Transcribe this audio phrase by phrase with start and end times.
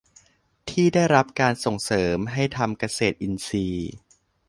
[0.69, 3.91] ที่ได้รับการส่งเสริมให้ทำเกษตรอินทรีย์